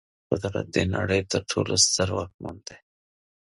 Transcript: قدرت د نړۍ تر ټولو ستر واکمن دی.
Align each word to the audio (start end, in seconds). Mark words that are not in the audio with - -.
قدرت 0.31 0.67
د 0.75 0.77
نړۍ 0.95 1.21
تر 1.31 1.41
ټولو 1.51 1.73
ستر 1.85 2.09
واکمن 2.17 2.55
دی. 2.67 2.77